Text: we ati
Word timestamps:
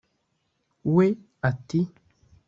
we 0.95 1.07
ati 1.49 1.79